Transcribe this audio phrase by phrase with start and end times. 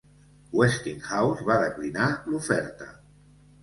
[0.59, 2.93] Westinghouse va declinar l"oferta.